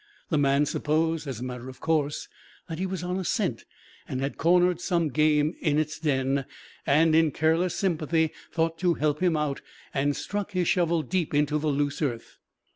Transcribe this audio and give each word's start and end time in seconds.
The 0.31 0.37
man 0.39 0.65
supposed, 0.65 1.27
as 1.27 1.39
a 1.39 1.43
matter 1.43 1.69
of 1.69 1.79
course, 1.79 2.27
that 2.67 2.79
he 2.79 2.87
was 2.87 3.03
on 3.03 3.19
a 3.19 3.23
scent 3.23 3.65
and 4.07 4.19
had 4.19 4.35
cornered 4.35 4.81
some 4.81 5.09
game 5.09 5.53
in 5.61 5.77
its 5.77 5.99
den, 5.99 6.45
and 6.87 7.13
in 7.13 7.29
careless 7.29 7.75
sympathy 7.75 8.31
thought 8.51 8.79
to 8.79 8.95
help 8.95 9.19
him 9.21 9.37
out 9.37 9.61
and 9.93 10.15
struck 10.15 10.53
his 10.53 10.67
shovel 10.67 11.03
deep 11.03 11.35
into 11.35 11.59
the 11.59 11.67
loose 11.67 12.01
earth. 12.01 12.37